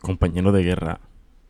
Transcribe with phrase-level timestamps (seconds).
[0.00, 1.00] compañero de guerra,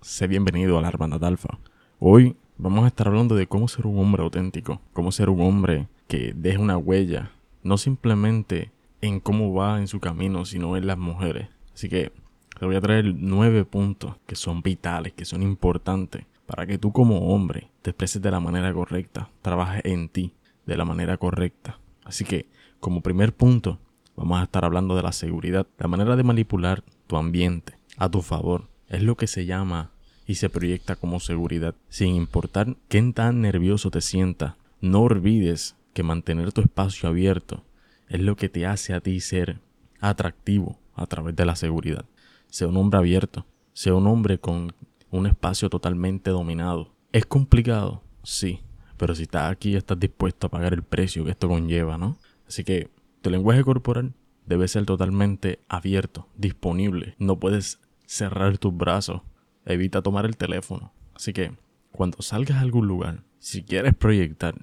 [0.00, 1.58] sé bienvenido a la Hermandad Alfa.
[1.98, 5.88] Hoy vamos a estar hablando de cómo ser un hombre auténtico, cómo ser un hombre
[6.06, 8.70] que deje una huella, no simplemente
[9.00, 11.48] en cómo va en su camino, sino en las mujeres.
[11.74, 12.12] Así que
[12.58, 16.92] te voy a traer nueve puntos que son vitales, que son importantes, para que tú
[16.92, 20.34] como hombre te expreses de la manera correcta, trabajes en ti
[20.66, 21.80] de la manera correcta.
[22.04, 22.46] Así que,
[22.78, 23.78] como primer punto,
[24.16, 28.22] vamos a estar hablando de la seguridad, la manera de manipular tu ambiente a tu
[28.22, 28.68] favor.
[28.88, 29.90] Es lo que se llama
[30.26, 31.74] y se proyecta como seguridad.
[31.88, 37.64] Sin importar qué tan nervioso te sientas, no olvides que mantener tu espacio abierto
[38.08, 39.60] es lo que te hace a ti ser
[40.00, 42.04] atractivo a través de la seguridad.
[42.48, 44.74] Sea un hombre abierto, sea un hombre con
[45.10, 46.94] un espacio totalmente dominado.
[47.12, 48.02] ¿Es complicado?
[48.22, 48.60] Sí,
[48.96, 52.18] pero si estás aquí estás dispuesto a pagar el precio que esto conlleva, ¿no?
[52.46, 52.90] Así que
[53.22, 54.14] tu lenguaje corporal
[54.46, 57.14] debe ser totalmente abierto, disponible.
[57.18, 57.80] No puedes
[58.14, 59.22] cerrar tus brazos.
[59.66, 60.92] Evita tomar el teléfono.
[61.14, 61.52] Así que,
[61.90, 64.54] cuando salgas a algún lugar, si quieres proyectar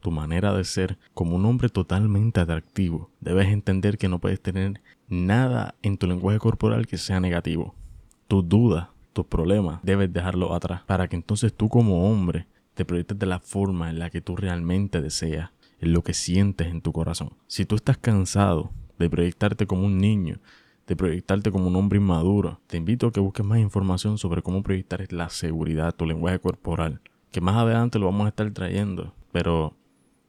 [0.00, 4.80] tu manera de ser como un hombre totalmente atractivo, debes entender que no puedes tener
[5.08, 7.74] nada en tu lenguaje corporal que sea negativo.
[8.26, 13.18] Tus dudas, tus problemas, debes dejarlo atrás para que entonces tú como hombre te proyectes
[13.18, 16.92] de la forma en la que tú realmente deseas, en lo que sientes en tu
[16.92, 17.30] corazón.
[17.46, 20.38] Si tú estás cansado de proyectarte como un niño,
[20.88, 24.62] de proyectarte como un hombre inmaduro, te invito a que busques más información sobre cómo
[24.62, 29.76] proyectar la seguridad, tu lenguaje corporal, que más adelante lo vamos a estar trayendo, pero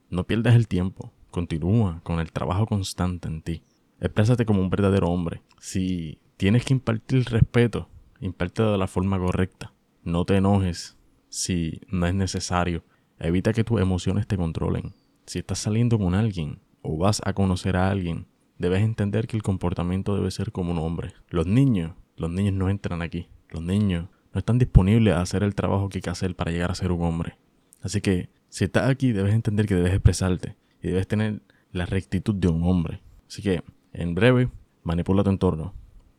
[0.10, 3.64] no pierdas el tiempo, continúa con el trabajo constante en ti.
[4.02, 5.42] Exprésate como un verdadero hombre.
[5.60, 7.88] Si tienes que impartir respeto,
[8.20, 9.74] impártelo de la forma correcta.
[10.04, 10.98] No te enojes
[11.30, 12.84] si no es necesario.
[13.18, 14.94] Evita que tus emociones te controlen.
[15.26, 18.28] Si estás saliendo con alguien o vas a conocer a alguien,
[18.60, 21.14] debes entender que el comportamiento debe ser como un hombre.
[21.30, 23.28] Los niños, los niños no entran aquí.
[23.50, 26.70] Los niños no están disponibles a hacer el trabajo que hay que hacer para llegar
[26.70, 27.38] a ser un hombre.
[27.82, 31.42] Así que si estás aquí, debes entender que debes expresarte y debes tener
[31.72, 33.02] la rectitud de un hombre.
[33.28, 33.64] Así que,
[33.94, 34.50] en breve,
[34.84, 35.74] manipula tu entorno.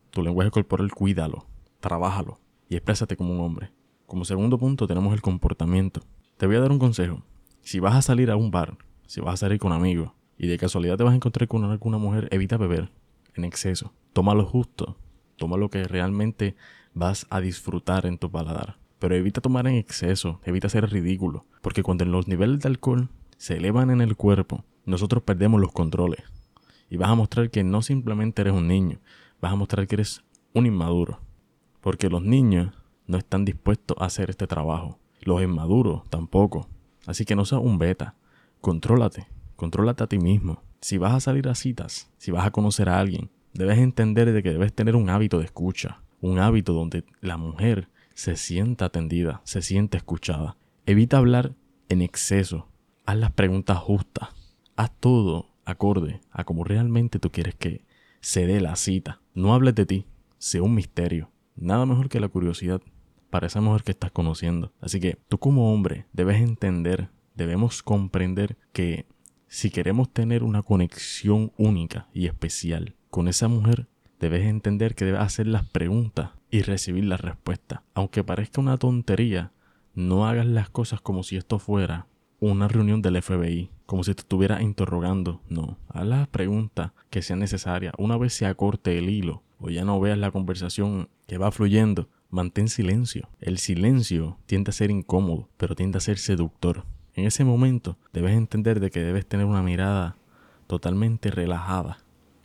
[0.09, 1.45] Tu lenguaje corporal, cuídalo,
[1.79, 3.71] trabájalo y exprésate como un hombre.
[4.07, 6.01] Como segundo punto, tenemos el comportamiento.
[6.37, 7.23] Te voy a dar un consejo.
[7.61, 10.11] Si vas a salir a un bar, si vas a salir con amigos
[10.41, 12.89] y de casualidad te vas a encontrar con alguna mujer, evita beber
[13.35, 13.93] en exceso.
[14.11, 14.97] Toma lo justo.
[15.35, 16.55] Toma lo que realmente
[16.95, 18.79] vas a disfrutar en tu paladar.
[18.97, 23.57] Pero evita tomar en exceso, evita ser ridículo, porque cuando los niveles de alcohol se
[23.57, 26.23] elevan en el cuerpo, nosotros perdemos los controles.
[26.89, 28.99] Y vas a mostrar que no simplemente eres un niño,
[29.41, 30.23] vas a mostrar que eres
[30.55, 31.19] un inmaduro.
[31.81, 32.73] Porque los niños
[33.05, 34.97] no están dispuestos a hacer este trabajo.
[35.19, 36.67] Los inmaduros tampoco.
[37.05, 38.15] Así que no seas un beta.
[38.59, 39.27] Contrólate.
[39.61, 40.63] Contrólate a ti mismo.
[40.79, 44.41] Si vas a salir a citas, si vas a conocer a alguien, debes entender de
[44.41, 46.01] que debes tener un hábito de escucha.
[46.19, 50.57] Un hábito donde la mujer se sienta atendida, se siente escuchada.
[50.87, 51.53] Evita hablar
[51.89, 52.69] en exceso.
[53.05, 54.29] Haz las preguntas justas.
[54.77, 57.85] Haz todo acorde a como realmente tú quieres que
[58.19, 59.21] se dé la cita.
[59.35, 60.07] No hables de ti,
[60.39, 61.29] sea un misterio.
[61.55, 62.81] Nada mejor que la curiosidad
[63.29, 64.73] para esa mujer que estás conociendo.
[64.81, 69.05] Así que tú como hombre debes entender, debemos comprender que
[69.51, 73.85] si queremos tener una conexión única y especial con esa mujer,
[74.17, 77.83] debes entender que debes hacer las preguntas y recibir la respuesta.
[77.93, 79.51] Aunque parezca una tontería,
[79.93, 82.07] no hagas las cosas como si esto fuera
[82.39, 85.41] una reunión del FBI, como si te estuviera interrogando.
[85.49, 87.93] No, haz las preguntas que sean necesarias.
[87.97, 92.07] Una vez se acorte el hilo o ya no veas la conversación que va fluyendo,
[92.29, 93.27] mantén silencio.
[93.41, 96.85] El silencio tiende a ser incómodo, pero tiende a ser seductor.
[97.13, 100.15] En ese momento debes entender de que debes tener una mirada
[100.67, 101.99] totalmente relajada,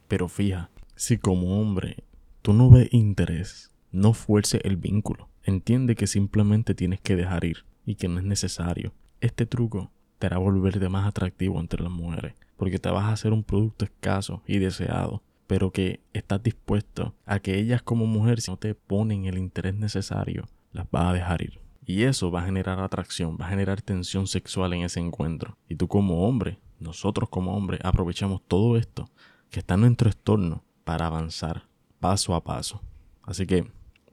[0.09, 0.71] pero fija.
[0.95, 2.05] Si como hombre
[2.43, 5.29] tú no ves interés no fuerce el vínculo.
[5.43, 8.93] Entiende que simplemente tienes que dejar ir y que no es necesario.
[9.21, 13.33] Este truco te hará volverte más atractivo entre las mujeres, porque te vas a hacer
[13.33, 18.51] un producto escaso y deseado, pero que estás dispuesto a que ellas como mujer, si
[18.51, 21.66] no te ponen el interés necesario, las vas a dejar ir.
[21.87, 25.57] Y eso va a generar atracción, va a generar tensión sexual en ese encuentro.
[25.69, 29.09] Y tú como hombre, nosotros como hombre, aprovechamos todo esto
[29.49, 31.69] que está en nuestro entorno para avanzar
[32.01, 32.83] paso a paso.
[33.23, 33.67] Así que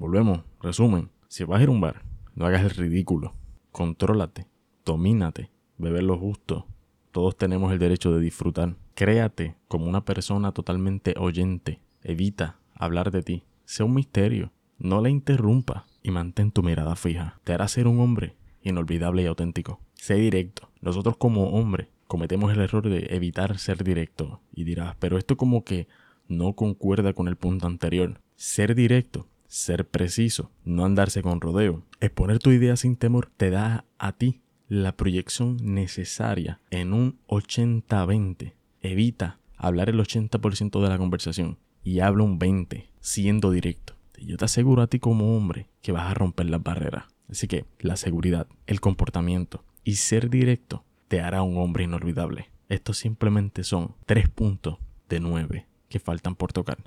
[0.03, 1.09] Volvemos, resumen.
[1.29, 2.01] Si vas a ir a un bar,
[2.35, 3.33] no hagas el ridículo.
[3.71, 4.47] Contrólate,
[4.83, 6.67] domínate, beber lo justo.
[7.11, 8.75] Todos tenemos el derecho de disfrutar.
[8.95, 11.79] Créate como una persona totalmente oyente.
[12.01, 13.43] Evita hablar de ti.
[13.63, 14.51] Sea un misterio.
[14.77, 17.39] No le interrumpa y mantén tu mirada fija.
[17.43, 19.79] Te hará ser un hombre inolvidable y auténtico.
[19.95, 20.69] Sé directo.
[20.81, 24.41] Nosotros como hombre cometemos el error de evitar ser directo.
[24.53, 25.87] Y dirás, pero esto como que
[26.27, 28.21] no concuerda con el punto anterior.
[28.35, 31.83] Ser directo ser preciso, no andarse con rodeo.
[31.99, 38.53] Exponer tu idea sin temor te da a ti la proyección necesaria en un 80-20.
[38.81, 43.93] Evita hablar el 80% de la conversación y habla un 20% siendo directo.
[44.23, 47.03] Y yo te aseguro a ti como hombre que vas a romper las barreras.
[47.29, 52.49] Así que la seguridad, el comportamiento y ser directo te hará un hombre inolvidable.
[52.69, 54.77] Estos simplemente son tres puntos
[55.09, 56.77] de nueve que faltan por tocar.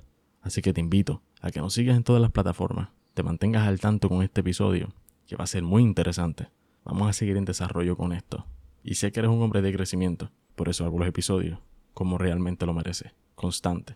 [0.41, 3.79] Así que te invito a que nos sigas en todas las plataformas, te mantengas al
[3.79, 4.91] tanto con este episodio,
[5.27, 6.47] que va a ser muy interesante.
[6.85, 8.47] Vamos a seguir en desarrollo con esto.
[8.83, 11.59] Y sé que eres un hombre de crecimiento, por eso hago los episodios
[11.93, 13.95] como realmente lo merece, constante.